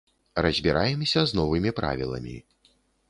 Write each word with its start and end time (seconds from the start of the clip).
Разбіраемся 0.45 1.21
з 1.31 1.37
новымі 1.41 1.75
правіламі. 1.83 2.35